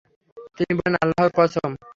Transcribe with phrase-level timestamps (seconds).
[0.57, 1.71] তিনি বললেন, আল্লাহর কসম!